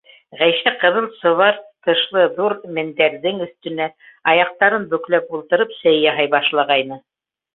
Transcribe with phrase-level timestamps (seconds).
[0.37, 1.57] Ғәйшә, ҡыҙыл сыбар
[1.89, 3.89] тышлы ҙур мендәрҙең өҫтөнә
[4.33, 6.99] аяҡтарын бөкләп ултырып, сәй яһай башлағайны.